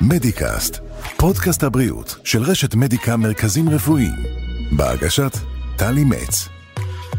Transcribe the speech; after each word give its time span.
מדיקאסט, 0.00 0.78
פודקאסט 1.16 1.62
הבריאות 1.62 2.16
של 2.24 2.42
רשת 2.42 2.74
מדיקה 2.74 3.16
מרכזים 3.16 3.68
רפואיים, 3.68 4.14
בהגשת 4.76 5.36
טלי 5.76 6.04
מצ. 6.04 6.48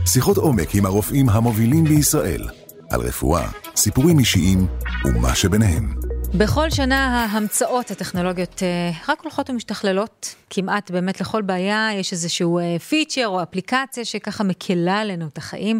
שיחות 0.05 0.37
עומק 0.37 0.75
עם 0.75 0.85
הרופאים 0.85 1.29
המובילים 1.29 1.83
בישראל, 1.83 2.47
על 2.91 3.01
רפואה, 3.01 3.49
סיפורים 3.75 4.19
אישיים 4.19 4.67
ומה 5.05 5.35
שביניהם. 5.35 6.04
בכל 6.37 6.69
שנה 6.69 7.25
ההמצאות 7.25 7.91
הטכנולוגיות 7.91 8.63
אה, 8.63 8.91
רק 9.09 9.21
הולכות 9.21 9.49
ומשתכללות. 9.49 10.35
כמעט 10.49 10.91
באמת 10.91 11.21
לכל 11.21 11.41
בעיה 11.41 11.89
יש 11.93 12.13
איזשהו 12.13 12.59
פיצ'ר 12.89 13.27
או 13.27 13.43
אפליקציה 13.43 14.05
שככה 14.05 14.43
מקלה 14.43 14.99
עלינו 14.99 15.27
את 15.27 15.37
החיים. 15.37 15.79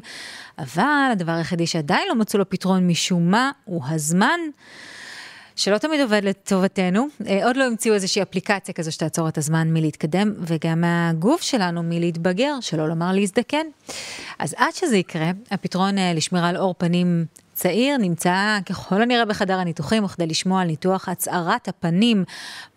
אבל 0.60 1.10
הדבר 1.12 1.32
היחידי 1.32 1.68
שעדיין 1.68 2.08
לא 2.10 2.16
מצאו 2.16 2.40
לו 2.40 2.49
פתרון 2.49 2.88
משום 2.88 3.32
מה 3.32 3.52
הוא 3.66 3.82
הזמן. 3.90 4.40
שלא 5.55 5.77
תמיד 5.77 6.02
עובד 6.02 6.22
לטובתנו, 6.23 7.08
אה, 7.27 7.46
עוד 7.46 7.58
לא 7.58 7.63
המציאו 7.63 7.94
איזושהי 7.94 8.22
אפליקציה 8.22 8.74
כזו 8.74 8.91
שתעצור 8.91 9.27
את 9.27 9.38
הזמן 9.38 9.74
מלהתקדם, 9.74 10.34
וגם 10.40 10.82
מהגוף 10.82 11.41
שלנו 11.41 11.84
מלהתבגר, 11.84 12.54
שלא 12.62 12.88
לומר 12.88 13.12
להזדקן. 13.12 13.66
אז 14.40 14.55
עד 14.58 14.74
שזה 14.74 14.98
יקרה, 14.98 15.32
הפתרון 15.52 15.98
אה, 15.98 16.13
לשמירה 16.13 16.49
על 16.49 16.55
עור 16.55 16.76
פנים 16.77 17.26
צעיר 17.55 17.98
נמצא 17.98 18.58
ככל 18.66 19.02
הנראה 19.02 19.26
בחדר 19.26 19.59
הניתוחים, 19.59 20.04
וכדי 20.04 20.27
לשמוע 20.27 20.62
על 20.62 20.68
ניתוח 20.68 21.09
הצהרת 21.09 21.68
הפנים, 21.68 22.23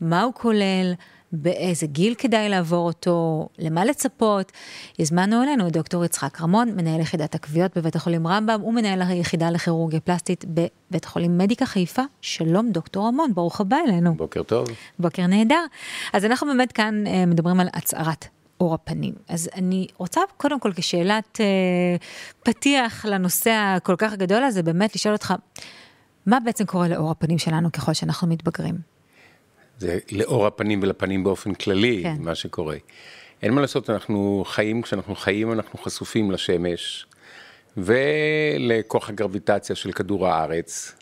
מה 0.00 0.22
הוא 0.22 0.32
כולל, 0.34 0.92
באיזה 1.32 1.86
גיל 1.86 2.14
כדאי 2.14 2.48
לעבור 2.48 2.86
אותו, 2.86 3.48
למה 3.58 3.84
לצפות. 3.84 4.52
הזמנו 4.98 5.42
אלינו 5.42 5.66
את 5.66 5.72
דוקטור 5.72 6.04
יצחק 6.04 6.40
רמון, 6.40 6.68
מנהל 6.76 7.00
יחידת 7.00 7.34
הכוויות 7.34 7.78
בבית 7.78 7.96
החולים 7.96 8.26
רמב"ם 8.26 8.64
ומנהל 8.64 9.02
היחידה 9.02 9.50
לכירורגיה 9.50 10.00
פלסטית 10.00 10.44
בבית 10.48 11.04
החולים 11.04 11.38
מדיקה 11.38 11.66
חיפה. 11.66 12.02
שלום 12.20 12.70
דוקטור 12.70 13.06
רמון, 13.06 13.34
ברוך 13.34 13.60
הבא 13.60 13.76
אלינו. 13.88 14.14
בוקר 14.14 14.42
טוב. 14.42 14.66
בוקר 14.98 15.26
נהדר. 15.26 15.64
אז 16.12 16.24
אנחנו 16.24 16.46
באמת 16.46 16.72
כאן 16.72 17.06
אה, 17.06 17.26
מדברים 17.26 17.60
על 17.60 17.68
הצהרת 17.74 18.26
אור 18.60 18.74
הפנים. 18.74 19.14
אז 19.28 19.50
אני 19.54 19.86
רוצה 19.96 20.20
קודם 20.36 20.60
כל 20.60 20.72
כשאלת 20.76 21.40
אה, 21.40 21.46
פתיח 22.42 23.06
לנושא 23.06 23.50
הכל 23.50 23.94
כך 23.98 24.14
גדול 24.14 24.42
הזה, 24.42 24.62
באמת 24.62 24.94
לשאול 24.94 25.14
אותך, 25.14 25.34
מה 26.26 26.38
בעצם 26.44 26.64
קורה 26.64 26.88
לאור 26.88 27.10
הפנים 27.10 27.38
שלנו 27.38 27.72
ככל 27.72 27.92
שאנחנו 27.92 28.28
מתבגרים? 28.28 28.74
זה 29.78 29.98
לאור 30.12 30.46
הפנים 30.46 30.82
ולפנים 30.82 31.24
באופן 31.24 31.54
כללי, 31.54 32.00
כן. 32.02 32.16
מה 32.20 32.34
שקורה. 32.34 32.76
אין 33.42 33.52
מה 33.52 33.60
לעשות, 33.60 33.90
אנחנו 33.90 34.44
חיים, 34.46 34.82
כשאנחנו 34.82 35.14
חיים 35.14 35.52
אנחנו 35.52 35.78
חשופים 35.78 36.30
לשמש 36.30 37.06
ולכוח 37.76 39.08
הגרביטציה 39.08 39.76
של 39.76 39.92
כדור 39.92 40.28
הארץ. 40.28 40.94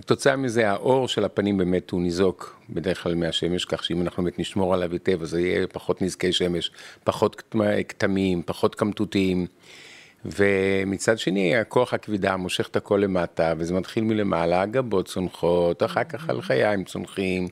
וכתוצאה 0.00 0.36
מזה 0.36 0.70
האור 0.70 1.08
של 1.08 1.24
הפנים 1.24 1.58
באמת 1.58 1.90
הוא 1.90 2.00
ניזוק 2.02 2.60
בדרך 2.70 3.02
כלל 3.02 3.14
מהשמש, 3.14 3.64
כך 3.64 3.84
שאם 3.84 4.02
אנחנו 4.02 4.22
באמת 4.22 4.38
נשמור 4.38 4.74
עליו 4.74 4.92
היטב, 4.92 5.22
אז 5.22 5.34
יהיה 5.34 5.66
פחות 5.66 6.02
נזקי 6.02 6.32
שמש, 6.32 6.70
פחות 7.04 7.42
כתמים, 7.88 8.42
פחות 8.46 8.74
קמטותיים. 8.74 9.46
ומצד 10.24 11.18
שני, 11.18 11.56
הכוח 11.56 11.94
הכבידה 11.94 12.36
מושך 12.36 12.68
את 12.68 12.76
הכל 12.76 13.00
למטה, 13.04 13.54
וזה 13.58 13.74
מתחיל 13.74 14.04
מלמעלה, 14.04 14.62
הגבות 14.62 15.06
צונחות, 15.06 15.82
אחר 15.82 16.04
כך 16.04 16.30
הלחיים 16.30 16.84
צונחים, 16.84 17.48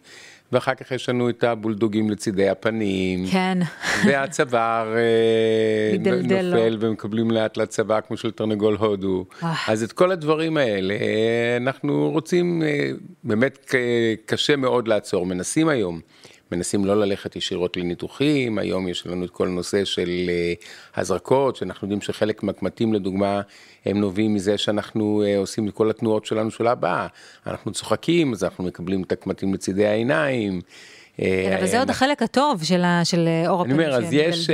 ואחר 0.52 0.74
כך 0.74 0.92
יש 0.92 1.08
לנו 1.08 1.28
את 1.28 1.44
הבולדוגים 1.44 2.10
לצידי 2.10 2.48
הפנים. 2.48 3.26
כן. 3.26 3.58
והצוואר 4.06 4.94
אה, 4.96 5.96
נופל 6.22 6.76
ומקבלים 6.80 7.30
לאט 7.30 7.56
לצבא 7.56 8.00
כמו 8.00 8.16
של 8.16 8.30
תרנגול 8.30 8.76
הודו. 8.76 9.24
אה. 9.42 9.54
אז 9.68 9.82
את 9.82 9.92
כל 9.92 10.10
הדברים 10.10 10.56
האלה 10.56 10.94
אה, 10.94 11.56
אנחנו 11.56 12.10
רוצים, 12.10 12.62
באמת 13.24 13.74
קשה 14.26 14.56
מאוד 14.56 14.88
לעצור, 14.88 15.26
מנסים 15.26 15.68
היום. 15.68 16.00
מנסים 16.52 16.84
לא 16.84 17.00
ללכת 17.00 17.36
ישירות 17.36 17.76
לניתוחים, 17.76 18.58
היום 18.58 18.88
יש 18.88 19.06
לנו 19.06 19.24
את 19.24 19.30
כל 19.30 19.46
הנושא 19.46 19.84
של 19.84 20.30
הזרקות, 20.96 21.56
שאנחנו 21.56 21.86
יודעים 21.86 22.00
שחלק 22.00 22.42
מהקמטים 22.42 22.94
לדוגמה, 22.94 23.40
הם 23.86 24.00
נובעים 24.00 24.34
מזה 24.34 24.58
שאנחנו 24.58 25.22
עושים 25.36 25.68
את 25.68 25.74
כל 25.74 25.90
התנועות 25.90 26.26
שלנו 26.26 26.50
של 26.50 26.66
הבאה. 26.66 27.06
אנחנו 27.46 27.72
צוחקים, 27.72 28.32
אז 28.32 28.44
אנחנו 28.44 28.64
מקבלים 28.64 29.02
את 29.02 29.12
הקמטים 29.12 29.54
לצידי 29.54 29.86
העיניים. 29.86 30.60
כן, 31.16 31.56
אבל 31.58 31.66
זה 31.66 31.78
עוד 31.78 31.90
החלק 31.90 32.22
הטוב 32.22 32.64
של, 32.64 32.82
של 33.04 33.28
אור 33.48 33.60
הפנים. 33.60 33.80
אני 33.80 33.86
אומר, 33.86 33.96
אז 33.96 34.12
יש, 34.12 34.50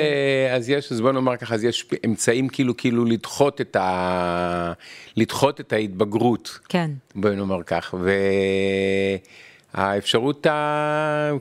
אז 0.50 0.70
יש, 0.70 0.92
אז 0.92 1.00
בוא 1.00 1.12
נאמר 1.12 1.36
ככה, 1.36 1.54
אז 1.54 1.64
יש 1.64 1.86
אמצעים 2.06 2.48
כאילו, 2.48 2.76
כאילו 2.76 3.04
לדחות 3.04 3.60
את 3.60 3.76
ה... 3.76 4.72
לדחות 5.16 5.60
את 5.60 5.72
ההתבגרות. 5.72 6.58
כן. 6.68 6.90
בוא 7.14 7.30
נאמר 7.30 7.62
כך, 7.62 7.94
והאפשרות, 9.74 10.46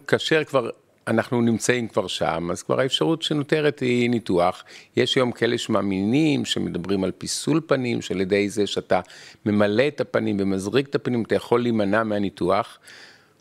כאשר 0.07 0.43
כבר 0.43 0.69
אנחנו 1.07 1.41
נמצאים 1.41 1.87
כבר 1.87 2.07
שם, 2.07 2.49
אז 2.51 2.63
כבר 2.63 2.79
האפשרות 2.79 3.21
שנותרת 3.21 3.79
היא 3.79 4.09
ניתוח. 4.09 4.63
יש 4.95 5.15
היום 5.15 5.31
כאלה 5.31 5.57
שמאמינים 5.57 6.45
שמדברים 6.45 7.03
על 7.03 7.11
פיסול 7.11 7.61
פנים, 7.67 8.01
שעל 8.01 8.21
ידי 8.21 8.49
זה 8.49 8.67
שאתה 8.67 8.99
ממלא 9.45 9.87
את 9.87 10.01
הפנים 10.01 10.37
ומזריק 10.39 10.87
את 10.87 10.95
הפנים, 10.95 11.23
אתה 11.23 11.35
יכול 11.35 11.61
להימנע 11.61 12.03
מהניתוח. 12.03 12.79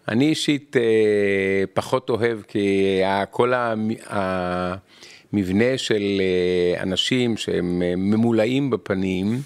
אני 0.08 0.28
אישית 0.28 0.76
אה, 0.76 1.64
פחות 1.74 2.10
אוהב, 2.10 2.42
כי 2.48 3.00
כל 3.30 3.52
המבנה 4.06 5.78
של 5.78 6.20
אה, 6.20 6.82
אנשים 6.82 7.36
שהם 7.36 7.82
אה, 7.82 7.94
ממולאים 7.96 8.70
בפנים, 8.70 9.42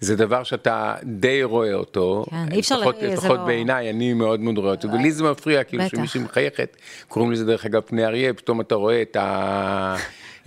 זה 0.00 0.16
דבר 0.16 0.42
שאתה 0.42 0.94
די 1.02 1.42
רואה 1.42 1.74
אותו, 1.74 2.24
כן, 2.30 2.52
אי 2.52 2.60
אפשר, 2.60 2.78
לפחות, 2.78 3.02
לפחות 3.02 3.38
לא... 3.38 3.44
בעיניי, 3.44 3.90
אני 3.90 4.12
מאוד 4.12 4.40
מאוד 4.40 4.58
רואה 4.58 4.70
אותו, 4.70 4.92
ולי 4.92 5.12
זה 5.12 5.24
מפריע, 5.24 5.64
כאילו 5.64 5.88
שמישהי 5.88 6.20
מחייכת, 6.20 6.76
קוראים 7.08 7.32
לזה 7.32 7.44
דרך 7.44 7.66
אגב 7.66 7.80
פני 7.80 8.04
אריה, 8.04 8.34
פתאום 8.34 8.60
אתה 8.60 8.74
רואה 8.74 9.02
את, 9.02 9.16
ה... 9.16 9.96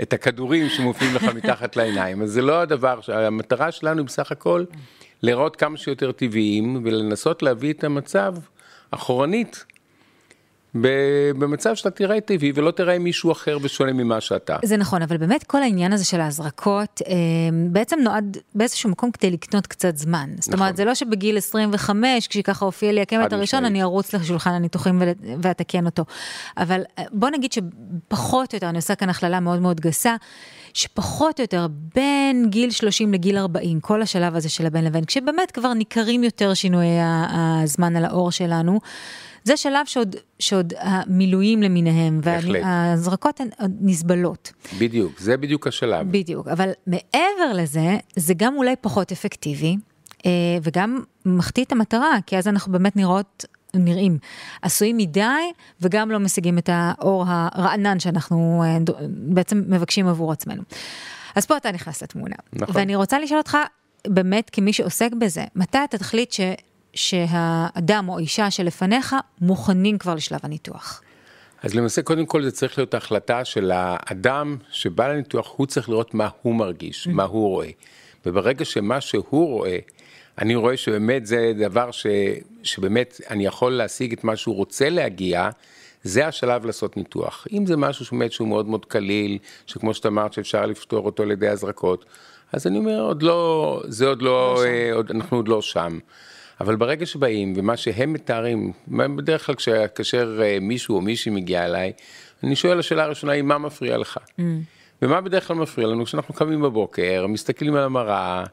את 0.02 0.14
הכדורים 0.14 0.70
שמופיעים 0.70 1.16
לך 1.16 1.24
מתחת 1.24 1.76
לעיניים, 1.76 2.22
אז 2.22 2.32
זה 2.32 2.42
לא 2.42 2.62
הדבר, 2.62 3.00
המטרה 3.08 3.72
שלנו 3.72 4.06
בסך 4.06 4.32
הכל 4.32 4.64
לראות 5.24 5.56
כמה 5.56 5.78
שיותר 5.78 6.12
טבעיים 6.12 6.82
ולנסות 6.84 7.44
להביא 7.44 7.74
את 7.74 7.84
המצב 7.84 8.36
אחורנית. 8.92 9.66
במצב 10.74 11.76
שאתה 11.76 11.90
תראה 11.90 12.22
טבעי 12.22 12.52
ולא 12.56 12.72
תראה 12.72 13.00
מישהו 13.00 13.32
אחר 13.32 13.58
ושונה 13.62 13.94
ממה 13.94 14.22
שאתה. 14.22 14.58
זה 14.66 14.78
נכון, 14.78 15.02
אבל 15.02 15.18
באמת 15.18 15.44
כל 15.44 15.62
העניין 15.62 15.94
הזה 15.94 16.06
של 16.06 16.22
ההזרקות 16.22 17.02
אה, 17.08 17.14
בעצם 17.70 18.00
נועד 18.04 18.38
באיזשהו 18.56 18.90
מקום 18.90 19.12
כדי 19.12 19.32
לקנות 19.32 19.68
קצת 19.68 19.98
זמן. 19.98 20.30
זאת 20.40 20.54
אומרת, 20.54 20.62
נכון. 20.62 20.76
זה 20.76 20.86
לא 20.86 20.96
שבגיל 20.96 21.38
25, 21.38 22.28
כשככה 22.28 22.66
הופיע 22.66 22.92
לי 22.92 23.02
הקמת 23.02 23.34
הראשון, 23.34 23.66
אני 23.66 23.84
ארוץ 23.84 24.14
לשולחן 24.14 24.52
הניתוחים 24.52 25.02
ואתקן 25.42 25.86
אותו. 25.86 26.06
אבל 26.58 26.82
אה, 27.00 27.04
בוא 27.12 27.30
נגיד 27.30 27.52
שפחות 27.52 28.54
או 28.54 28.56
יותר, 28.58 28.70
אני 28.70 28.78
עושה 28.78 28.96
כאן 28.96 29.10
הכללה 29.10 29.40
מאוד 29.40 29.60
מאוד 29.60 29.82
גסה, 29.82 30.16
שפחות 30.74 31.40
או 31.40 31.44
יותר 31.44 31.68
בין 31.96 32.50
גיל 32.50 32.72
30 32.72 33.14
לגיל 33.14 33.38
40, 33.38 33.80
כל 33.80 34.02
השלב 34.02 34.36
הזה 34.36 34.50
של 34.50 34.66
הבין 34.66 34.86
לבין, 34.86 35.06
כשבאמת 35.06 35.52
כבר 35.52 35.74
ניכרים 35.74 36.24
יותר 36.24 36.54
שינויי 36.54 36.98
הזמן 37.64 37.96
על 37.96 38.06
האור 38.06 38.32
שלנו. 38.32 38.80
זה 39.50 39.58
שלב 39.58 39.86
שעוד, 39.86 40.16
שעוד 40.40 40.74
המילואים 40.80 41.64
למיניהם, 41.64 42.20
וההזרקות 42.24 43.40
הן 43.40 43.50
נסבלות. 43.82 44.52
בדיוק, 44.80 45.20
זה 45.20 45.38
בדיוק 45.38 45.68
השלב. 45.68 46.12
בדיוק, 46.12 46.48
אבל 46.48 46.72
מעבר 46.88 47.54
לזה, 47.54 47.98
זה 48.16 48.34
גם 48.38 48.56
אולי 48.56 48.76
פחות 48.82 49.12
אפקטיבי, 49.12 49.78
אה, 50.26 50.32
וגם 50.64 51.04
מחטיא 51.26 51.64
את 51.64 51.72
המטרה, 51.72 52.18
כי 52.26 52.38
אז 52.38 52.48
אנחנו 52.48 52.72
באמת 52.72 52.96
נראות 52.96 53.46
נראים 53.74 54.18
עשויים 54.62 54.98
מדי 54.98 55.24
וגם 55.82 56.12
לא 56.12 56.20
משיגים 56.20 56.58
את 56.58 56.70
האור 56.74 57.24
הרענן 57.28 58.00
שאנחנו 58.00 58.64
אה, 58.66 58.78
בעצם 59.10 59.64
מבקשים 59.68 60.08
עבור 60.08 60.32
עצמנו. 60.32 60.62
אז 61.36 61.46
פה 61.46 61.58
אתה 61.58 61.72
נכנס 61.72 62.04
לתמונה. 62.04 62.36
נכון. 62.54 62.76
ואני 62.78 62.96
רוצה 62.96 63.20
לשאול 63.20 63.40
אותך, 63.40 63.58
באמת 64.08 64.50
כמי 64.50 64.74
שעוסק 64.74 65.12
בזה, 65.20 65.44
מתי 65.56 65.78
אתה 65.84 65.98
תחליט 65.98 66.32
ש... 66.32 66.40
שהאדם 66.94 68.10
או 68.10 68.20
אישה 68.20 68.52
שלפניך 68.52 69.16
מוכנים 69.42 69.98
כבר 69.98 70.16
לשלב 70.16 70.40
הניתוח? 70.44 71.02
אז 71.64 71.76
למעשה 71.76 72.02
קודם 72.02 72.26
כל 72.26 72.44
זה 72.44 72.52
צריך 72.52 72.78
להיות 72.78 72.94
החלטה 72.94 73.46
של 73.46 73.72
האדם 73.74 74.58
שבא 74.72 75.08
לניתוח, 75.08 75.54
הוא 75.56 75.68
צריך 75.68 75.90
לראות 75.90 76.14
מה 76.14 76.30
הוא 76.42 76.56
מרגיש, 76.56 77.08
mm-hmm. 77.08 77.12
מה 77.12 77.24
הוא 77.24 77.50
רואה. 77.50 77.70
וברגע 78.26 78.66
שמה 78.66 79.02
שהוא 79.02 79.48
רואה, 79.48 79.78
אני 80.38 80.56
רואה 80.56 80.78
שבאמת 80.78 81.26
זה 81.26 81.52
דבר 81.60 81.92
ש, 81.92 82.08
שבאמת 82.64 83.22
אני 83.30 83.46
יכול 83.46 83.72
להשיג 83.72 84.14
את 84.14 84.24
מה 84.24 84.36
שהוא 84.36 84.56
רוצה 84.56 84.90
להגיע, 84.90 85.50
זה 86.04 86.28
השלב 86.28 86.66
לעשות 86.66 86.98
ניתוח. 86.98 87.48
אם 87.52 87.66
זה 87.66 87.78
משהו 87.78 88.06
שבאמת 88.06 88.32
שהוא 88.32 88.48
מאוד 88.48 88.68
מאוד 88.68 88.86
קליל, 88.86 89.38
שכמו 89.66 89.94
שאת 89.94 90.06
אמרת 90.06 90.34
שאפשר 90.34 90.66
לפתור 90.66 91.06
אותו 91.06 91.24
על 91.24 91.32
ידי 91.32 91.48
הזרקות, 91.48 92.06
אז 92.54 92.68
אני 92.68 92.78
אומר, 92.78 93.02
עוד 93.02 93.24
לא, 93.24 93.82
זה 93.88 94.08
עוד 94.08 94.22
לא, 94.22 94.56
לא 94.56 94.64
אה, 94.66 94.94
עוד, 94.94 95.12
אנחנו 95.12 95.38
עוד 95.38 95.48
לא 95.48 95.62
שם. 95.62 96.00
אבל 96.60 96.76
ברגע 96.76 97.06
שבאים, 97.06 97.54
ומה 97.58 97.78
שהם 97.78 98.14
מתארים, 98.14 98.72
בדרך 98.88 99.46
כלל 99.46 99.56
כאשר 99.96 100.40
אה, 100.42 100.58
מישהו 100.62 100.96
או 100.96 101.02
מישהי 101.02 101.32
מגיע 101.32 101.66
אליי, 101.66 101.92
אני 102.44 102.56
שואל 102.56 102.80
השאלה 102.80 103.04
הראשונה 103.04 103.34
היא 103.34 103.44
מה 103.44 103.58
מפריע 103.58 103.98
לך? 103.98 104.18
Mm. 104.18 104.44
ומה 105.02 105.22
בדרך 105.22 105.48
כלל 105.48 105.56
מפריע 105.56 105.88
לנו? 105.88 106.06
כשאנחנו 106.06 106.34
קמים 106.34 106.62
בבוקר, 106.62 107.26
מסתכלים 107.28 107.76
על 107.76 107.84
המראה, 107.84 108.44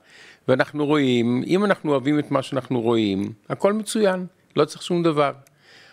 ואנחנו 0.48 0.86
רואים, 0.86 1.42
אם 1.46 1.64
אנחנו 1.64 1.90
אוהבים 1.90 2.18
את 2.18 2.30
מה 2.30 2.42
שאנחנו 2.42 2.80
רואים, 2.80 3.32
הכל 3.48 3.72
מצוין, 3.72 4.26
לא 4.56 4.64
צריך 4.64 4.82
שום 4.82 5.02
דבר. 5.02 5.32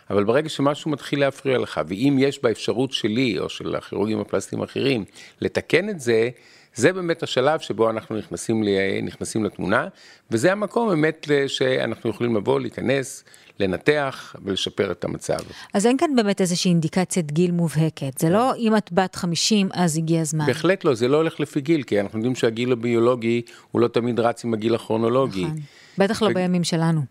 אבל 0.09 0.23
ברגע 0.23 0.49
שמשהו 0.49 0.91
מתחיל 0.91 1.19
להפריע 1.19 1.57
לך, 1.57 1.81
ואם 1.87 2.17
יש 2.19 2.43
באפשרות 2.43 2.91
שלי, 2.91 3.39
או 3.39 3.49
של 3.49 3.75
הכירורגים 3.75 4.19
הפלסטיים 4.19 4.61
האחרים, 4.61 5.05
לתקן 5.41 5.89
את 5.89 5.99
זה, 5.99 6.29
זה 6.75 6.93
באמת 6.93 7.23
השלב 7.23 7.59
שבו 7.59 7.89
אנחנו 7.89 8.17
נכנסים, 8.17 8.63
נכנסים 9.03 9.43
לתמונה, 9.43 9.87
וזה 10.31 10.51
המקום 10.51 10.89
באמת 10.89 11.27
שאנחנו 11.47 12.09
יכולים 12.09 12.35
לבוא, 12.35 12.59
להיכנס, 12.59 13.23
לנתח 13.59 14.35
ולשפר 14.45 14.91
את 14.91 15.03
המצב. 15.03 15.37
אז 15.73 15.85
אין 15.85 15.97
כאן 15.97 16.15
באמת 16.15 16.41
איזושהי 16.41 16.69
אינדיקציית 16.69 17.31
גיל 17.31 17.51
מובהקת, 17.51 18.17
זה 18.17 18.29
לא 18.29 18.55
אם 18.55 18.77
את 18.77 18.89
בת 18.91 19.15
50 19.15 19.69
אז 19.73 19.97
הגיע 19.97 20.21
הזמן. 20.21 20.45
בהחלט 20.45 20.85
לא, 20.85 20.93
זה 20.93 21.07
לא 21.07 21.17
הולך 21.17 21.39
לפי 21.39 21.61
גיל, 21.61 21.83
כי 21.83 21.99
אנחנו 21.99 22.19
יודעים 22.19 22.35
שהגיל 22.35 22.71
הביולוגי 22.71 23.41
הוא 23.71 23.81
לא 23.81 23.87
תמיד 23.87 24.19
רץ 24.19 24.45
עם 24.45 24.53
הגיל 24.53 24.75
הכרונולוגי. 24.75 25.43
נכון, 25.45 25.59
בטח 25.97 26.21
לא 26.21 26.27
ו... 26.27 26.33
בימים 26.33 26.63
שלנו. 26.63 27.01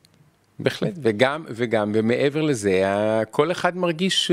בהחלט, 0.59 0.93
וגם, 1.03 1.45
וגם, 1.49 1.93
ומעבר 1.95 2.43
לזה, 2.43 2.83
כל 3.31 3.51
אחד 3.51 3.77
מרגיש 3.77 4.31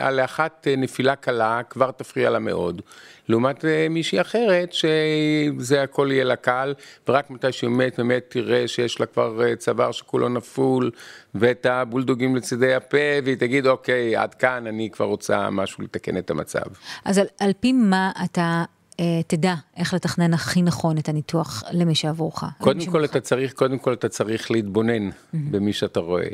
על 0.00 0.20
אחת 0.20 0.66
נפילה 0.78 1.16
קלה 1.16 1.60
כבר 1.70 1.90
תפריע 1.90 2.30
לה 2.30 2.38
מאוד, 2.38 2.82
לעומת 3.28 3.64
מישהי 3.90 4.20
אחרת 4.20 4.72
שזה 4.72 5.82
הכל 5.82 6.08
יהיה 6.12 6.24
לה 6.24 6.36
קל, 6.36 6.74
ורק 7.08 7.30
מתי 7.30 7.52
שהיא 7.52 7.70
באמת 7.70 7.98
באמת 7.98 8.24
תראה 8.28 8.68
שיש 8.68 9.00
לה 9.00 9.06
כבר 9.06 9.54
צוואר 9.54 9.92
שכולו 9.92 10.28
נפול, 10.28 10.90
ואת 11.34 11.66
הבולדוגים 11.66 12.36
לצידי 12.36 12.74
הפה, 12.74 12.96
והיא 13.24 13.36
תגיד, 13.36 13.66
אוקיי, 13.66 14.16
עד 14.16 14.34
כאן 14.34 14.66
אני 14.66 14.90
כבר 14.92 15.04
רוצה 15.04 15.50
משהו 15.50 15.84
לתקן 15.84 16.16
את 16.18 16.30
המצב. 16.30 16.64
אז 17.04 17.18
על, 17.18 17.26
על 17.40 17.52
פי 17.60 17.72
מה 17.72 18.12
אתה 18.24 18.40
אה, 18.40 18.77
תדע 19.26 19.54
איך 19.76 19.94
לתכנן 19.94 20.34
הכי 20.34 20.62
נכון 20.62 20.98
את 20.98 21.08
הניתוח 21.08 21.62
למי 21.72 21.94
שעבורך. 21.94 22.44
קודם 22.58 22.86
כל 22.86 23.04
אתה 23.04 23.20
צריך, 23.20 23.52
קודם 23.52 23.78
כל 23.78 23.92
אתה 23.92 24.08
צריך 24.08 24.50
להתבונן. 24.50 25.10
במי 25.32 25.72
שאתה 25.72 26.00
רואה, 26.00 26.28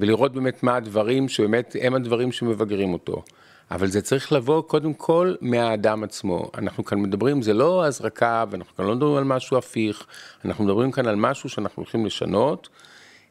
ולראות 0.00 0.32
באמת 0.32 0.62
מה 0.62 0.76
הדברים 0.76 1.28
שבאמת 1.28 1.76
הם 1.80 1.94
הדברים 1.94 2.32
שמבגרים 2.32 2.92
אותו. 2.92 3.22
אבל 3.70 3.86
זה 3.86 4.02
צריך 4.02 4.32
לבוא 4.32 4.62
קודם 4.62 4.94
כל 4.94 5.34
מהאדם 5.40 6.04
עצמו. 6.04 6.50
אנחנו 6.58 6.84
כאן 6.84 7.00
מדברים, 7.00 7.42
זה 7.42 7.54
לא 7.54 7.84
הזרקה, 7.84 8.44
ואנחנו 8.50 8.76
כאן 8.76 8.84
לא 8.84 8.94
מדברים 8.94 9.16
על 9.16 9.24
משהו 9.24 9.56
הפיך, 9.56 10.06
אנחנו 10.44 10.64
מדברים 10.64 10.90
כאן 10.90 11.06
על 11.06 11.16
משהו 11.16 11.48
שאנחנו 11.48 11.80
הולכים 11.82 12.06
לשנות. 12.06 12.68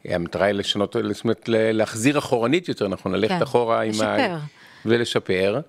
המטרה 0.04 0.46
היא 0.46 0.52
לשנות, 0.54 0.96
זאת 1.12 1.24
אומרת, 1.24 1.48
להחזיר 1.48 2.18
אחורנית 2.18 2.68
יותר 2.68 2.88
נכון, 2.88 3.12
ללכת 3.12 3.34
כן, 3.34 3.42
אחורה 3.42 3.84
לשפר. 3.84 4.04
עם 4.04 4.32
ה... 4.32 4.38
ולשפר. 4.86 5.60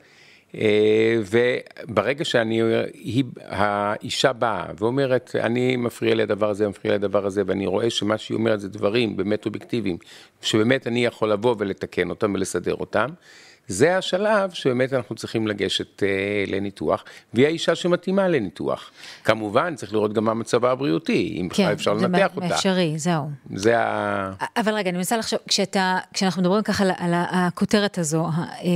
אה, 0.57 1.18
וברגע 1.25 2.25
שאני, 2.25 2.62
היא, 2.94 3.24
האישה 3.46 4.34
באה 4.34 4.66
ואומרת, 4.78 5.36
אני 5.40 5.75
מפריע 5.75 6.16
לי 6.16 6.24
הדבר 6.24 6.50
הזה, 6.50 6.68
מפריע 6.69 6.92
לי 6.92 6.96
הדבר 6.96 7.25
הזה, 7.25 7.44
ואני 7.46 7.68
רואה 7.68 7.90
שמה 7.90 8.18
שהיא 8.18 8.36
אומרת 8.36 8.60
זה 8.60 8.69
דברים 8.69 9.18
באמת 9.18 9.46
אובייקטיביים, 9.46 9.98
שבאמת 10.42 10.88
אני 10.88 11.06
יכול 11.06 11.31
לבוא 11.31 11.56
ולתקן 11.60 12.10
אותם 12.10 12.34
ולסדר 12.34 12.75
אותם, 12.75 13.10
זה 13.67 13.97
השלב 13.97 14.51
שבאמת 14.51 14.94
אנחנו 14.94 15.15
צריכים 15.15 15.47
לגשת 15.47 16.03
אה, 16.03 16.07
לניתוח, 16.47 17.03
והיא 17.33 17.45
האישה 17.45 17.75
שמתאימה 17.75 18.27
לניתוח. 18.27 18.91
כמובן, 19.23 19.75
צריך 19.75 19.94
לראות 19.94 20.13
גם 20.13 20.23
מה 20.23 20.33
מצבה 20.33 20.71
הבריאותי, 20.71 21.38
אם 21.41 21.47
בכלל 21.47 21.65
כן, 21.65 21.71
אפשר 21.71 21.94
לנתח 21.94 22.27
אותה. 22.35 22.41
כן, 22.41 22.47
זה 22.47 22.56
אפשרי, 22.56 22.94
זהו. 22.97 23.29
זה 23.56 23.79
ה... 23.79 24.31
אבל 24.57 24.73
רגע, 24.73 24.89
אני 24.89 24.97
מנסה 24.97 25.17
לחשוב, 25.17 25.39
כשאתה, 25.47 25.97
כשאנחנו 26.13 26.41
מדברים 26.41 26.63
ככה 26.63 26.83
על, 26.83 26.91
על 26.97 27.12
הכותרת 27.15 27.97
הזו, 27.97 28.27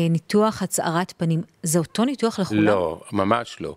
ניתוח 0.10 0.62
הצהרת 0.62 1.14
פנים, 1.18 1.42
זה 1.64 1.80
אותו 1.80 2.06
ניתוח 2.06 2.40
לכולם? 2.40 2.64
לא, 2.64 3.02
ממש 3.12 3.58
לא. 3.62 3.76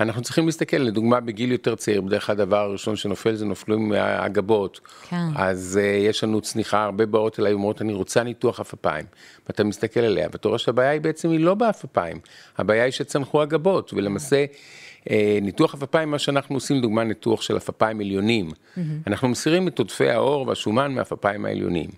אנחנו 0.00 0.22
צריכים 0.22 0.46
להסתכל, 0.46 0.76
לדוגמה 0.76 1.20
בגיל 1.20 1.52
יותר 1.52 1.74
צעיר, 1.74 2.00
בדרך 2.00 2.26
כלל 2.26 2.32
הדבר 2.32 2.56
הראשון 2.56 2.96
שנופל 2.96 3.34
זה 3.34 3.44
נופלים 3.44 3.88
מהגבות. 3.88 4.80
כן. 5.08 5.26
אז 5.36 5.80
uh, 5.82 6.08
יש 6.08 6.24
לנו 6.24 6.40
צניחה, 6.40 6.84
הרבה 6.84 7.06
באות 7.06 7.40
אליי 7.40 7.52
אומרות, 7.52 7.82
אני 7.82 7.92
רוצה 7.92 8.22
ניתוח 8.22 8.60
אף 8.60 8.74
אפיים. 8.74 9.04
ואתה 9.46 9.64
מסתכל 9.64 10.00
עליה, 10.00 10.28
ואתה 10.32 10.48
רואה 10.48 10.58
שהבעיה 10.58 10.90
היא 10.90 11.00
בעצם 11.00 11.30
היא 11.30 11.40
לא 11.40 11.54
באף 11.54 11.84
אפיים, 11.84 12.18
הבעיה 12.58 12.84
היא 12.84 12.92
שצנחו 12.92 13.42
הגבות, 13.42 13.92
ולמעשה... 13.94 14.44
Uh, 15.04 15.12
ניתוח 15.42 15.74
אפיים, 15.82 16.10
מה 16.10 16.18
שאנחנו 16.18 16.56
עושים, 16.56 16.76
לדוגמה 16.76 17.04
ניתוח 17.04 17.42
של 17.42 17.56
אפיים 17.56 18.00
עליונים, 18.00 18.50
mm-hmm. 18.50 18.80
אנחנו 19.06 19.28
מסירים 19.28 19.68
את 19.68 19.78
עודפי 19.78 20.10
העור 20.10 20.48
והשומן 20.48 20.94
מהאפיים 20.94 21.44
העליונים. 21.44 21.90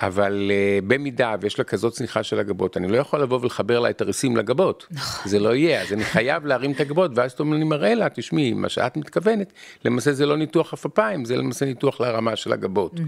אבל 0.00 0.50
uh, 0.50 0.84
במידה 0.86 1.34
ויש 1.40 1.58
לה 1.58 1.64
כזאת 1.64 1.92
צניחה 1.92 2.22
של 2.22 2.38
הגבות, 2.38 2.76
אני 2.76 2.88
לא 2.88 2.96
יכול 2.96 3.22
לבוא 3.22 3.40
ולחבר 3.42 3.80
לה 3.80 3.90
את 3.90 4.00
הריסים 4.00 4.36
לגבות. 4.36 4.86
נכון. 4.90 5.30
זה 5.30 5.38
לא 5.38 5.54
יהיה, 5.54 5.82
אז 5.82 5.92
אני 5.92 6.04
חייב 6.04 6.46
להרים 6.46 6.72
את 6.72 6.80
הגבות, 6.80 7.10
ואז 7.14 7.34
אני 7.40 7.64
מראה 7.64 7.94
לה, 7.94 8.08
תשמעי, 8.08 8.52
מה 8.52 8.68
שאת 8.68 8.96
מתכוונת, 8.96 9.52
למעשה 9.84 10.12
זה 10.12 10.26
לא 10.26 10.36
ניתוח 10.36 10.72
אפיים, 10.72 11.24
זה 11.24 11.36
למעשה 11.36 11.64
ניתוח 11.66 12.00
להרמה 12.00 12.36
של 12.36 12.52
הגבות, 12.52 13.00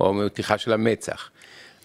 או 0.00 0.14
מתיחה 0.14 0.58
של 0.58 0.72
המצח. 0.72 1.30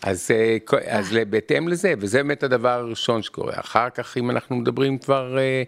אז, 0.04 0.32
אה, 0.32 0.58
אז 0.88 1.18
בהתאם 1.30 1.68
לזה, 1.68 1.94
וזה 2.00 2.18
באמת 2.18 2.44
הדבר 2.44 2.70
הראשון 2.70 3.24
שקורה. 3.24 3.54
אחר 3.56 3.90
כך, 3.90 4.18
אם 4.18 4.30
אנחנו 4.30 4.56
מדברים 4.56 4.98
כבר, 4.98 5.38
אה, 5.38 5.64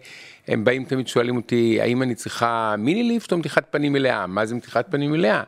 הם 0.48 0.64
באים 0.64 0.84
תמיד 0.84 1.08
שואלים 1.08 1.36
אותי, 1.36 1.78
האם 1.80 2.02
אני 2.02 2.14
צריכה 2.14 2.74
מיני 2.78 3.02
ליפט 3.02 3.32
או 3.32 3.38
מתיחת 3.38 3.64
פנים 3.70 3.92
מלאה? 3.92 4.26
מה 4.26 4.46
זה 4.46 4.54
מתיחת 4.54 4.86
פנים 4.90 5.12
מלאה? 5.12 5.42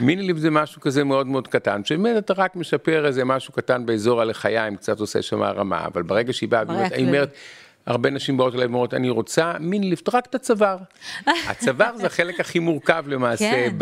מיני 0.00 0.22
ליפט 0.22 0.40
זה 0.40 0.50
משהו 0.50 0.80
כזה 0.80 1.04
מאוד 1.04 1.26
מאוד 1.26 1.48
קטן, 1.48 1.84
שבאמת 1.84 2.24
אתה 2.24 2.32
רק 2.32 2.56
משפר 2.56 3.06
איזה 3.06 3.24
משהו 3.24 3.52
קטן 3.52 3.86
באזור 3.86 4.20
הלחיים, 4.20 4.76
קצת 4.76 5.00
עושה 5.00 5.22
שם 5.22 5.42
הרמה, 5.42 5.84
אבל 5.86 6.02
ברגע 6.02 6.32
שהיא 6.32 6.48
באה, 6.48 6.62
היא 6.94 7.06
אומרת, 7.06 7.34
הרבה 7.86 8.10
נשים 8.10 8.36
באות 8.36 8.54
אליי 8.54 8.66
ואומרות, 8.66 8.94
אני 8.94 9.10
רוצה 9.10 9.52
מיני 9.60 9.90
ליפט 9.90 10.14
רק 10.14 10.26
את 10.26 10.34
הצוואר. 10.34 10.76
הצוואר 11.50 11.96
זה 11.96 12.06
החלק 12.06 12.40
הכי 12.40 12.58
מורכב 12.58 13.04
למעשה 13.06 13.50
כן. 13.50 13.76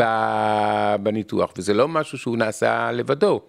בניתוח, 1.03 1.53
וזה 1.57 1.75
לא 1.75 1.89
משהו 1.89 2.19
שהוא 2.19 2.37
נעשה 2.37 2.93
לבדו. 2.93 3.41